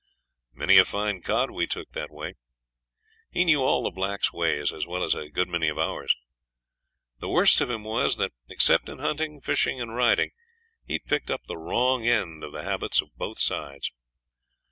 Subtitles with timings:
[0.51, 2.33] Many a fine cod we took that way.
[3.29, 6.15] He knew all the blacks' ways as well as a good many of ours.
[7.19, 10.31] The worst of him was that except in hunting, fishing, and riding
[10.87, 13.91] he'd picked up the wrong end of the habits of both sides.